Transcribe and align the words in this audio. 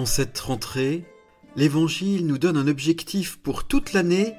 En 0.00 0.06
cette 0.06 0.38
rentrée, 0.38 1.04
l'Évangile 1.56 2.26
nous 2.26 2.38
donne 2.38 2.56
un 2.56 2.68
objectif 2.68 3.36
pour 3.36 3.64
toute 3.64 3.92
l'année, 3.92 4.32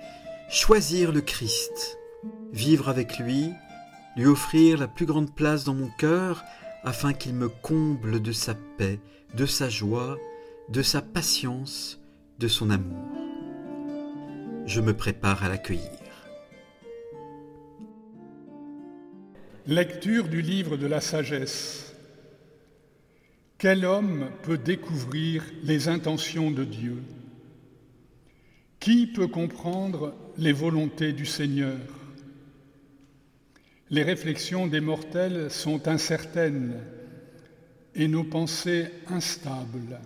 choisir 0.49 1.11
le 1.11 1.21
Christ, 1.21 1.99
vivre 2.51 2.89
avec 2.89 3.19
lui, 3.19 3.51
lui 4.17 4.25
offrir 4.25 4.79
la 4.79 4.87
plus 4.87 5.05
grande 5.05 5.35
place 5.35 5.63
dans 5.63 5.75
mon 5.75 5.91
cœur 5.99 6.43
afin 6.83 7.13
qu'il 7.13 7.35
me 7.35 7.47
comble 7.47 8.23
de 8.23 8.31
sa 8.31 8.55
paix, 8.55 8.99
de 9.35 9.45
sa 9.45 9.69
joie, 9.69 10.17
de 10.69 10.81
sa 10.81 11.03
patience, 11.03 12.01
de 12.39 12.47
son 12.47 12.71
amour. 12.71 13.05
Je 14.65 14.81
me 14.81 14.95
prépare 14.95 15.43
à 15.43 15.47
l'accueillir. 15.47 15.91
Lecture 19.67 20.27
du 20.27 20.41
livre 20.41 20.75
de 20.75 20.87
la 20.87 21.01
sagesse. 21.01 21.90
Quel 23.61 23.85
homme 23.85 24.31
peut 24.41 24.57
découvrir 24.57 25.43
les 25.61 25.87
intentions 25.87 26.49
de 26.49 26.63
Dieu? 26.63 27.03
Qui 28.79 29.05
peut 29.05 29.27
comprendre 29.27 30.15
les 30.39 30.51
volontés 30.51 31.13
du 31.13 31.27
Seigneur? 31.27 31.77
Les 33.91 34.01
réflexions 34.01 34.65
des 34.65 34.81
mortels 34.81 35.51
sont 35.51 35.87
incertaines 35.87 36.79
et 37.93 38.07
nos 38.07 38.23
pensées 38.23 38.87
instables, 39.05 39.99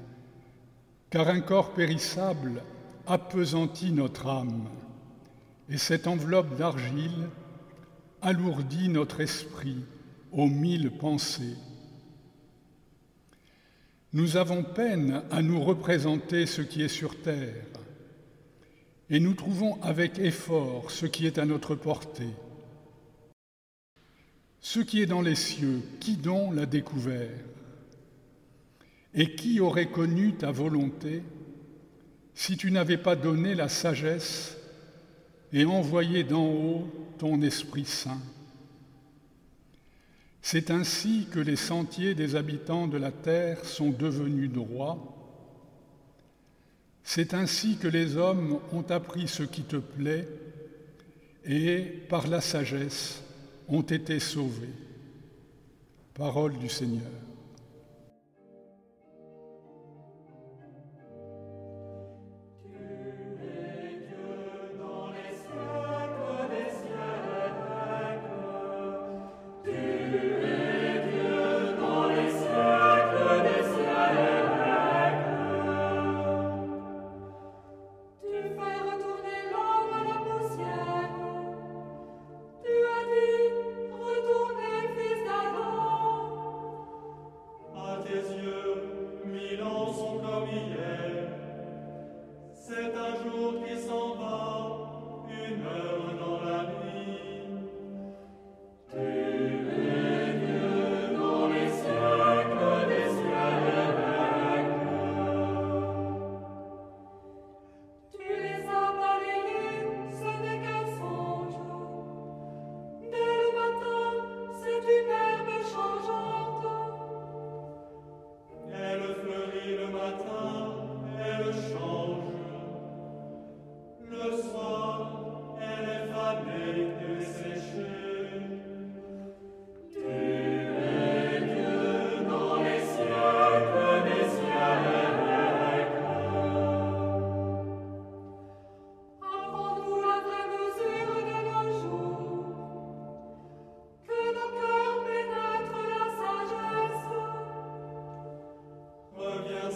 car 1.09 1.29
un 1.29 1.39
corps 1.39 1.73
périssable 1.73 2.61
appesantit 3.07 3.93
notre 3.93 4.27
âme, 4.27 4.67
et 5.69 5.77
cette 5.77 6.07
enveloppe 6.07 6.57
d'argile 6.57 7.29
alourdit 8.21 8.89
notre 8.89 9.21
esprit 9.21 9.77
aux 10.33 10.47
mille 10.47 10.91
pensées. 10.91 11.55
Nous 14.15 14.37
avons 14.37 14.63
peine 14.63 15.23
à 15.29 15.41
nous 15.41 15.61
représenter 15.61 16.45
ce 16.45 16.61
qui 16.61 16.81
est 16.81 16.87
sur 16.87 17.21
terre, 17.21 17.65
et 19.09 19.19
nous 19.19 19.33
trouvons 19.33 19.77
avec 19.83 20.19
effort 20.19 20.89
ce 20.89 21.05
qui 21.05 21.27
est 21.27 21.37
à 21.37 21.43
notre 21.43 21.75
portée. 21.75 22.33
Ce 24.61 24.79
qui 24.79 25.01
est 25.01 25.05
dans 25.05 25.21
les 25.21 25.35
cieux, 25.35 25.81
qui 25.99 26.15
donc 26.15 26.55
l'a 26.55 26.65
découvert? 26.65 27.29
Et 29.13 29.35
qui 29.35 29.59
aurait 29.59 29.91
connu 29.91 30.35
ta 30.35 30.49
volonté 30.49 31.21
si 32.33 32.55
tu 32.55 32.71
n'avais 32.71 32.97
pas 32.97 33.17
donné 33.17 33.53
la 33.53 33.67
sagesse 33.67 34.55
et 35.51 35.65
envoyé 35.65 36.23
d'en 36.23 36.47
haut 36.47 36.87
ton 37.17 37.41
Esprit 37.41 37.83
Saint? 37.83 38.21
C'est 40.47 40.69
ainsi 40.69 41.25
que 41.31 41.39
les 41.39 41.55
sentiers 41.55 42.13
des 42.13 42.35
habitants 42.35 42.87
de 42.87 42.99
la 42.99 43.11
terre 43.11 43.65
sont 43.65 43.89
devenus 43.89 44.51
droits. 44.51 44.99
C'est 47.03 47.33
ainsi 47.33 47.77
que 47.77 47.87
les 47.87 48.15
hommes 48.15 48.59
ont 48.71 48.85
appris 48.91 49.27
ce 49.27 49.41
qui 49.41 49.63
te 49.63 49.77
plaît 49.77 50.27
et, 51.45 51.79
par 52.09 52.27
la 52.27 52.41
sagesse, 52.41 53.23
ont 53.67 53.81
été 53.81 54.19
sauvés. 54.19 54.69
Parole 56.13 56.59
du 56.59 56.69
Seigneur. 56.69 57.24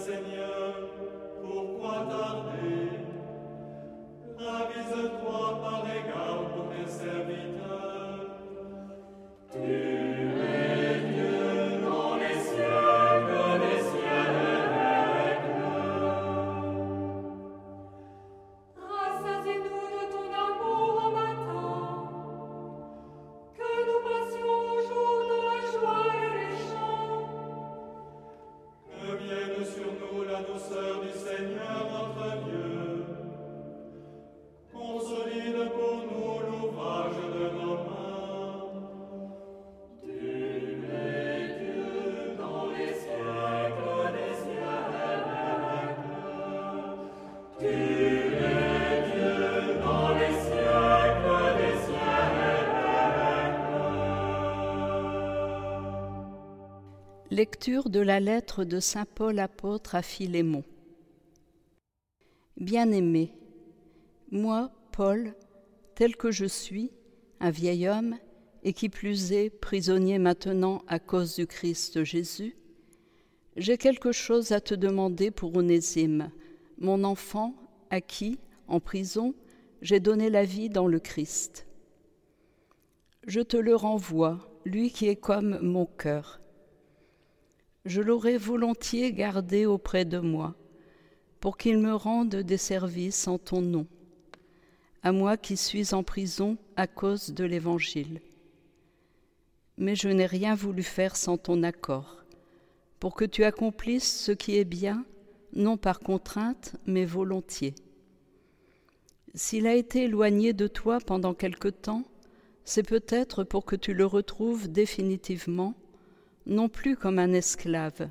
Seigneur, 0.09 0.73
pourquoi 1.43 2.07
tarder? 2.09 2.89
Ravise-toi 4.39 5.59
par 5.61 5.83
égard 5.85 6.49
pour 6.49 6.65
tes 6.71 6.89
serviteurs. 6.89 8.29
Lecture 57.31 57.91
de 57.91 57.99
la 57.99 58.19
lettre 58.19 58.63
de 58.63 58.79
Saint 58.79 59.05
Paul 59.05 59.37
apôtre 59.37 59.93
à 59.93 60.01
Philémon. 60.01 60.63
Bien-aimé, 62.57 63.35
moi, 64.31 64.71
Paul, 64.91 65.35
tel 65.93 66.15
que 66.15 66.31
je 66.31 66.45
suis, 66.45 66.89
un 67.39 67.51
vieil 67.51 67.87
homme, 67.87 68.15
et 68.63 68.73
qui 68.73 68.89
plus 68.89 69.31
est 69.31 69.51
prisonnier 69.51 70.17
maintenant 70.17 70.81
à 70.87 70.97
cause 70.97 71.35
du 71.35 71.45
Christ 71.45 72.03
Jésus, 72.03 72.57
j'ai 73.57 73.77
quelque 73.77 74.11
chose 74.11 74.51
à 74.51 74.59
te 74.59 74.73
demander 74.73 75.29
pour 75.29 75.55
Onésime, 75.55 76.31
mon 76.79 77.03
enfant, 77.03 77.53
à 77.91 78.01
qui, 78.01 78.39
en 78.67 78.79
prison, 78.79 79.35
j'ai 79.83 79.99
donné 79.99 80.31
la 80.31 80.45
vie 80.45 80.69
dans 80.69 80.87
le 80.87 80.99
Christ. 80.99 81.67
Je 83.27 83.41
te 83.41 83.55
le 83.55 83.75
renvoie, 83.75 84.51
lui 84.65 84.89
qui 84.89 85.07
est 85.07 85.15
comme 85.15 85.59
mon 85.61 85.85
cœur 85.85 86.39
je 87.89 88.01
l'aurais 88.01 88.38
volontiers 88.38 89.12
gardé 89.12 89.65
auprès 89.65 90.06
de 90.06 90.19
moi, 90.19 90.56
pour 91.39 91.57
qu'il 91.57 91.80
me 91.80 91.95
rende 91.95 92.36
des 92.36 92.57
services 92.57 93.27
en 93.27 93.39
ton 93.39 93.62
nom, 93.62 93.88
à 95.01 95.12
moi 95.12 95.38
qui 95.38 95.57
suis 95.57 95.94
en 95.94 96.03
prison 96.03 96.57
à 96.75 96.86
cause 96.86 97.31
de 97.31 97.44
l'Évangile. 97.44 98.21
Mais 99.77 99.95
je 99.95 100.07
n'ai 100.09 100.27
rien 100.27 100.53
voulu 100.53 100.83
faire 100.83 101.15
sans 101.15 101.38
ton 101.38 101.63
accord, 101.63 102.24
pour 103.00 103.15
que 103.15 103.25
tu 103.25 103.44
accomplisses 103.44 104.24
ce 104.24 104.31
qui 104.31 104.57
est 104.57 104.65
bien 104.65 105.06
non 105.53 105.77
par 105.77 106.00
contrainte, 106.00 106.75
mais 106.86 107.06
volontiers. 107.06 107.74
S'il 109.33 109.65
a 109.65 109.74
été 109.74 110.03
éloigné 110.03 110.53
de 110.53 110.68
toi 110.68 111.00
pendant 111.03 111.33
quelque 111.33 111.69
temps, 111.69 112.03
c'est 112.65 112.88
peut-être 112.88 113.44
pour 113.44 113.65
que 113.65 113.75
tu 113.75 113.95
le 113.95 114.06
retrouves 114.06 114.68
définitivement, 114.68 115.74
non 116.50 116.68
plus 116.68 116.98
comme 116.98 117.19
un 117.19 117.31
esclave, 117.31 118.10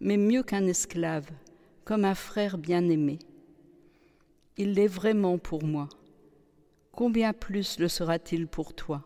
mais 0.00 0.16
mieux 0.16 0.42
qu'un 0.42 0.66
esclave, 0.66 1.28
comme 1.84 2.06
un 2.06 2.14
frère 2.14 2.56
bien-aimé. 2.56 3.18
Il 4.56 4.72
l'est 4.72 4.86
vraiment 4.86 5.36
pour 5.36 5.62
moi. 5.62 5.88
Combien 6.92 7.34
plus 7.34 7.78
le 7.78 7.88
sera-t-il 7.88 8.46
pour 8.46 8.74
toi, 8.74 9.04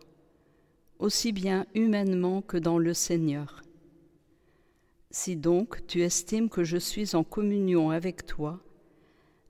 aussi 0.99 1.33
bien 1.33 1.65
humainement 1.75 2.41
que 2.41 2.55
dans 2.55 2.77
le 2.77 2.93
Seigneur? 2.93 3.61
Si 5.09 5.35
donc 5.35 5.85
tu 5.87 6.01
estimes 6.01 6.49
que 6.49 6.63
je 6.63 6.77
suis 6.77 7.13
en 7.15 7.25
communion 7.25 7.89
avec 7.89 8.25
toi, 8.25 8.61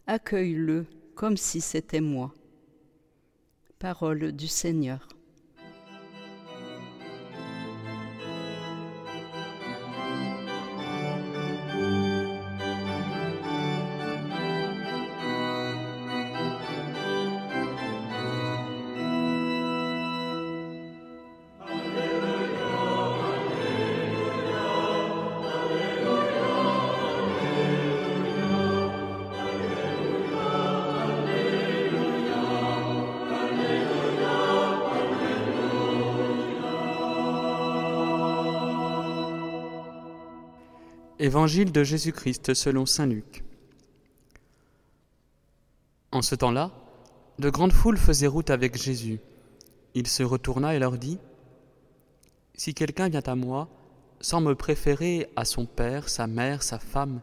accueille-le 0.07 0.87
comme 1.13 1.37
si 1.37 1.61
c'était 1.61 2.01
moi. 2.01 2.33
Parole 3.77 4.31
du 4.31 4.47
Seigneur. 4.47 5.07
Évangile 41.23 41.71
de 41.71 41.83
Jésus-Christ 41.83 42.55
selon 42.55 42.87
Saint 42.87 43.05
Luc. 43.05 43.43
En 46.11 46.23
ce 46.23 46.33
temps-là, 46.33 46.71
de 47.37 47.51
grandes 47.51 47.73
foules 47.73 47.99
faisaient 47.99 48.25
route 48.25 48.49
avec 48.49 48.75
Jésus. 48.75 49.19
Il 49.93 50.07
se 50.07 50.23
retourna 50.23 50.73
et 50.73 50.79
leur 50.79 50.97
dit, 50.97 51.19
Si 52.55 52.73
quelqu'un 52.73 53.07
vient 53.07 53.21
à 53.21 53.35
moi, 53.35 53.69
sans 54.19 54.41
me 54.41 54.55
préférer 54.55 55.29
à 55.35 55.45
son 55.45 55.67
père, 55.67 56.09
sa 56.09 56.25
mère, 56.25 56.63
sa 56.63 56.79
femme, 56.79 57.21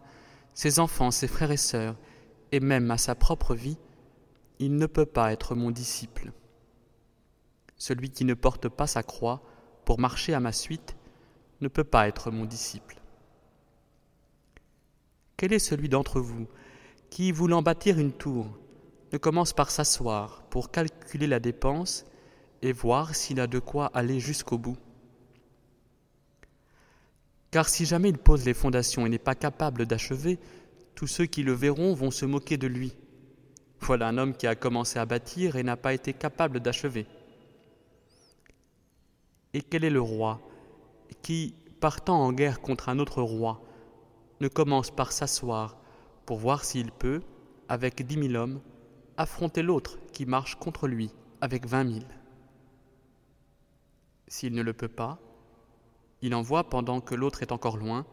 ses 0.55 0.79
enfants, 0.79 1.11
ses 1.11 1.27
frères 1.27 1.50
et 1.50 1.56
sœurs, 1.56 1.97
et 2.53 2.61
même 2.61 2.93
à 2.93 2.99
sa 2.99 3.17
propre 3.17 3.56
vie, 3.56 3.79
il 4.61 4.77
ne 4.77 4.87
peut 4.87 5.06
pas 5.06 5.33
être 5.33 5.56
mon 5.56 5.73
disciple. 5.73 6.31
Celui 7.77 8.11
qui 8.11 8.25
ne 8.25 8.35
porte 8.35 8.69
pas 8.69 8.87
sa 8.87 9.03
croix 9.03 9.43
pour 9.85 9.99
marcher 9.99 10.35
à 10.35 10.41
ma 10.41 10.53
suite 10.53 10.95
ne 11.61 11.67
peut 11.67 11.83
pas 11.83 12.06
être 12.06 12.31
mon 12.31 12.45
disciple. 12.45 12.98
Quel 15.38 15.52
est 15.52 15.61
celui 15.61 15.88
d'entre 15.88 16.20
vous 16.20 16.49
qui, 17.11 17.31
voulant 17.31 17.62
bâtir 17.62 18.00
une 18.00 18.12
tour, 18.12 18.58
ne 19.12 19.19
commence 19.19 19.52
par 19.52 19.70
s'asseoir 19.70 20.43
pour 20.50 20.73
calculer 20.73 21.29
la 21.29 21.38
dépense 21.38 22.05
et 22.61 22.73
voir 22.73 23.14
s'il 23.14 23.38
a 23.38 23.46
de 23.46 23.61
quoi 23.61 23.87
aller 23.94 24.19
jusqu'au 24.19 24.58
bout? 24.58 24.76
Car 27.52 27.69
si 27.69 27.87
jamais 27.87 28.08
il 28.08 28.19
pose 28.19 28.44
les 28.44 28.52
fondations 28.52 29.06
et 29.06 29.08
n'est 29.08 29.19
pas 29.19 29.37
capable 29.37 29.87
d'achever, 29.87 30.40
tous 30.96 31.06
ceux 31.06 31.26
qui 31.26 31.44
le 31.44 31.52
verront 31.52 31.94
vont 31.94 32.11
se 32.11 32.26
moquer 32.26 32.56
de 32.56 32.67
lui. 32.67 32.96
Voilà 33.81 34.08
un 34.08 34.19
homme 34.19 34.37
qui 34.37 34.49
a 34.49 34.56
commencé 34.56 34.99
à 34.99 35.06
bâtir 35.06 35.55
et 35.55 35.62
n'a 35.62 35.76
pas 35.76 35.94
été 35.94 36.12
capable 36.12 36.58
d'achever. 36.58 37.06
Et 39.55 39.62
quel 39.62 39.85
est 39.85 39.90
le 39.90 40.00
roi 40.00 40.40
qui, 41.23 41.55
partant 41.79 42.20
en 42.25 42.32
guerre 42.32 42.61
contre 42.61 42.88
un 42.88 42.99
autre 42.99 43.23
roi, 43.23 43.62
ne 44.40 44.49
commence 44.49 44.90
par 44.90 45.12
s'asseoir 45.12 45.76
pour 46.26 46.38
voir 46.38 46.64
s'il 46.64 46.93
peut, 46.93 47.23
avec 47.69 48.06
dix 48.06 48.17
mille 48.17 48.37
hommes, 48.37 48.61
affronter 49.17 49.62
l'autre 49.62 49.99
qui 50.12 50.26
marche 50.26 50.56
contre 50.56 50.87
lui 50.87 51.11
avec 51.40 51.67
vingt 51.67 51.85
mille. 51.85 52.06
S'il 54.29 54.55
ne 54.55 54.62
le 54.62 54.73
peut 54.73 54.88
pas, 54.88 55.19
il 56.20 56.35
envoie, 56.35 56.69
pendant 56.69 57.00
que 57.00 57.14
l'autre 57.14 57.43
est 57.43 57.52
encore 57.52 57.76
loin, 57.76 58.05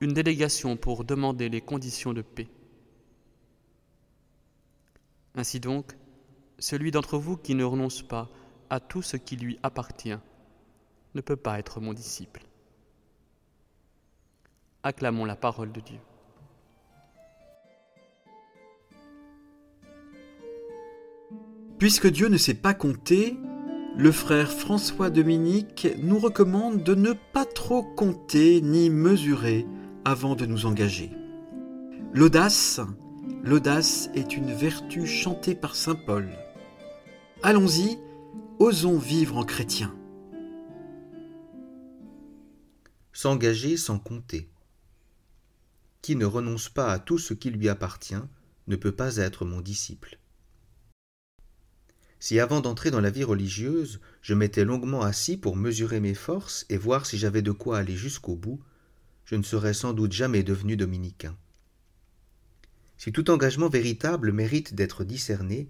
une 0.00 0.12
délégation 0.12 0.76
pour 0.76 1.04
demander 1.04 1.48
les 1.48 1.60
conditions 1.60 2.12
de 2.12 2.22
paix. 2.22 2.48
Ainsi 5.34 5.60
donc, 5.60 5.96
celui 6.58 6.90
d'entre 6.90 7.18
vous 7.18 7.36
qui 7.36 7.54
ne 7.54 7.64
renonce 7.64 8.02
pas 8.02 8.28
à 8.68 8.80
tout 8.80 9.02
ce 9.02 9.16
qui 9.16 9.36
lui 9.36 9.58
appartient 9.62 10.18
ne 11.14 11.20
peut 11.20 11.36
pas 11.36 11.58
être 11.58 11.80
mon 11.80 11.92
disciple. 11.92 12.42
Acclamons 14.84 15.24
la 15.24 15.36
parole 15.36 15.70
de 15.70 15.80
Dieu. 15.80 15.98
Puisque 21.78 22.08
Dieu 22.08 22.28
ne 22.28 22.36
sait 22.36 22.54
pas 22.54 22.74
compter, 22.74 23.36
le 23.96 24.12
frère 24.12 24.50
François 24.50 25.10
Dominique 25.10 25.88
nous 25.98 26.18
recommande 26.18 26.82
de 26.82 26.94
ne 26.94 27.12
pas 27.32 27.44
trop 27.44 27.82
compter 27.82 28.60
ni 28.60 28.88
mesurer 28.88 29.66
avant 30.04 30.34
de 30.34 30.46
nous 30.46 30.66
engager. 30.66 31.10
L'audace, 32.12 32.80
l'audace 33.42 34.10
est 34.14 34.36
une 34.36 34.52
vertu 34.52 35.06
chantée 35.06 35.54
par 35.54 35.74
Saint 35.74 35.94
Paul. 35.94 36.28
Allons-y, 37.42 37.98
osons 38.58 38.98
vivre 38.98 39.36
en 39.36 39.44
chrétien. 39.44 39.94
S'engager 43.12 43.76
sans 43.76 43.98
compter. 43.98 44.51
Qui 46.02 46.16
ne 46.16 46.24
renonce 46.24 46.68
pas 46.68 46.92
à 46.92 46.98
tout 46.98 47.18
ce 47.18 47.32
qui 47.32 47.50
lui 47.50 47.68
appartient 47.68 48.14
ne 48.66 48.76
peut 48.76 48.90
pas 48.90 49.16
être 49.16 49.44
mon 49.44 49.60
disciple. 49.60 50.18
Si 52.18 52.40
avant 52.40 52.60
d'entrer 52.60 52.90
dans 52.90 53.00
la 53.00 53.10
vie 53.10 53.22
religieuse, 53.22 54.00
je 54.20 54.34
m'étais 54.34 54.64
longuement 54.64 55.02
assis 55.02 55.36
pour 55.36 55.56
mesurer 55.56 56.00
mes 56.00 56.14
forces 56.14 56.66
et 56.68 56.76
voir 56.76 57.06
si 57.06 57.18
j'avais 57.18 57.42
de 57.42 57.52
quoi 57.52 57.78
aller 57.78 57.96
jusqu'au 57.96 58.34
bout, 58.34 58.60
je 59.24 59.36
ne 59.36 59.42
serais 59.44 59.74
sans 59.74 59.92
doute 59.92 60.12
jamais 60.12 60.42
devenu 60.42 60.76
dominicain. 60.76 61.36
Si 62.98 63.12
tout 63.12 63.30
engagement 63.30 63.68
véritable 63.68 64.32
mérite 64.32 64.74
d'être 64.74 65.04
discerné, 65.04 65.68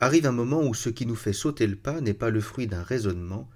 arrive 0.00 0.26
un 0.26 0.32
moment 0.32 0.62
où 0.62 0.74
ce 0.74 0.88
qui 0.88 1.06
nous 1.06 1.14
fait 1.14 1.32
sauter 1.32 1.66
le 1.66 1.76
pas 1.76 2.00
n'est 2.00 2.14
pas 2.14 2.30
le 2.30 2.40
fruit 2.40 2.66
d'un 2.66 2.82
raisonnement, 2.82 3.48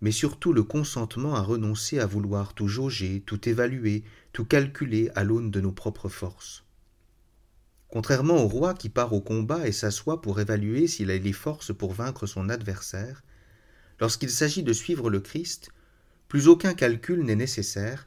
mais 0.00 0.12
surtout 0.12 0.52
le 0.52 0.62
consentement 0.62 1.34
à 1.34 1.40
renoncer 1.40 1.98
à 1.98 2.06
vouloir 2.06 2.54
tout 2.54 2.68
jauger, 2.68 3.22
tout 3.26 3.48
évaluer, 3.48 4.04
tout 4.32 4.44
calculer 4.44 5.10
à 5.14 5.24
l'aune 5.24 5.50
de 5.50 5.60
nos 5.60 5.72
propres 5.72 6.08
forces. 6.08 6.64
Contrairement 7.88 8.42
au 8.42 8.48
roi 8.48 8.74
qui 8.74 8.90
part 8.90 9.12
au 9.12 9.20
combat 9.20 9.66
et 9.66 9.72
s'assoit 9.72 10.20
pour 10.20 10.40
évaluer 10.40 10.86
s'il 10.86 11.10
a 11.10 11.16
les 11.16 11.32
forces 11.32 11.74
pour 11.74 11.94
vaincre 11.94 12.26
son 12.26 12.48
adversaire, 12.48 13.22
lorsqu'il 13.98 14.30
s'agit 14.30 14.62
de 14.62 14.72
suivre 14.72 15.10
le 15.10 15.20
Christ, 15.20 15.70
plus 16.28 16.48
aucun 16.48 16.74
calcul 16.74 17.22
n'est 17.24 17.34
nécessaire, 17.34 18.06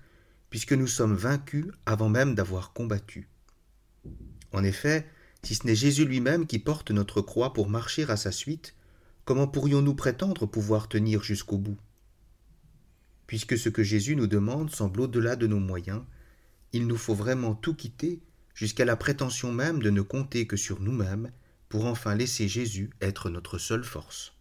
puisque 0.49 0.73
nous 0.73 0.87
sommes 0.87 1.15
vaincus 1.15 1.65
avant 1.85 2.09
même 2.09 2.35
d'avoir 2.35 2.73
combattu. 2.73 3.27
En 4.51 4.63
effet, 4.63 5.07
si 5.43 5.55
ce 5.55 5.65
n'est 5.65 5.75
Jésus 5.75 6.05
lui-même 6.05 6.45
qui 6.45 6.59
porte 6.59 6.91
notre 6.91 7.21
croix 7.21 7.53
pour 7.53 7.69
marcher 7.69 8.03
à 8.09 8.17
sa 8.17 8.31
suite, 8.31 8.75
comment 9.31 9.47
pourrions-nous 9.47 9.95
prétendre 9.95 10.45
pouvoir 10.45 10.89
tenir 10.89 11.23
jusqu'au 11.23 11.57
bout? 11.57 11.77
Puisque 13.27 13.57
ce 13.57 13.69
que 13.69 13.81
Jésus 13.81 14.17
nous 14.17 14.27
demande 14.27 14.69
semble 14.71 14.99
au-delà 14.99 15.37
de 15.37 15.47
nos 15.47 15.61
moyens, 15.61 16.01
il 16.73 16.85
nous 16.85 16.97
faut 16.97 17.15
vraiment 17.15 17.55
tout 17.55 17.73
quitter 17.73 18.19
jusqu'à 18.53 18.83
la 18.83 18.97
prétention 18.97 19.53
même 19.53 19.81
de 19.81 19.89
ne 19.89 20.01
compter 20.01 20.47
que 20.47 20.57
sur 20.57 20.81
nous-mêmes 20.81 21.31
pour 21.69 21.85
enfin 21.85 22.13
laisser 22.13 22.49
Jésus 22.49 22.89
être 22.99 23.29
notre 23.29 23.57
seule 23.57 23.85
force. 23.85 24.33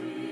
Il 0.00 0.25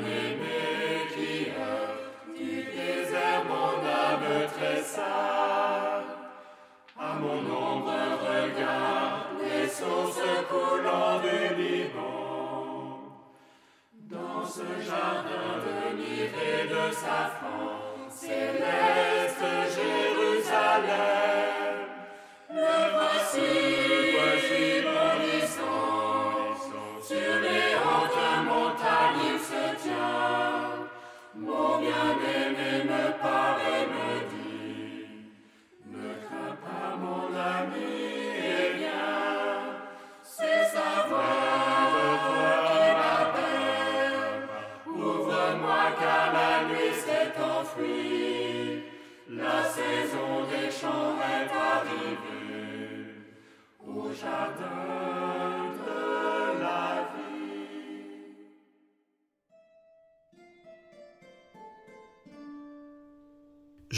du 0.00 0.39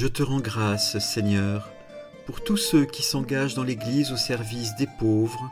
Je 0.03 0.09
te 0.09 0.25
rends 0.25 0.41
grâce, 0.41 0.99
Seigneur, 0.99 1.71
pour 2.27 2.43
tous 2.43 2.57
ceux 2.57 2.85
qui 2.85 3.05
s'engagent 3.05 3.55
dans 3.55 3.63
l'Église 3.63 4.11
au 4.11 4.17
service 4.17 4.75
des 4.75 4.89
pauvres, 4.99 5.49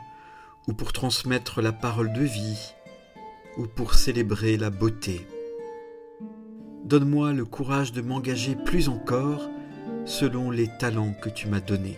ou 0.67 0.73
pour 0.73 0.91
transmettre 0.91 1.61
la 1.61 1.71
parole 1.71 2.11
de 2.11 2.23
vie, 2.23 2.73
ou 3.55 3.65
pour 3.65 3.93
célébrer 3.93 4.57
la 4.57 4.69
beauté. 4.69 5.25
Donne-moi 6.83 7.31
le 7.31 7.45
courage 7.45 7.93
de 7.93 8.01
m'engager 8.01 8.57
plus 8.57 8.89
encore 8.89 9.49
selon 10.03 10.51
les 10.51 10.67
talents 10.79 11.13
que 11.21 11.29
tu 11.29 11.47
m'as 11.47 11.61
donnés. 11.61 11.97